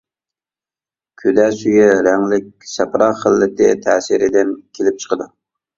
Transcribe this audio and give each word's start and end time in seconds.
كۈدە 1.23 1.45
سۈيى 1.59 1.85
رەڭلىك 2.09 2.49
سەپرا 2.73 3.11
خىلىتى 3.23 3.73
تەسىرىدىن 3.87 4.61
كېلىپ 4.79 5.03
چىقىدۇ. 5.07 5.33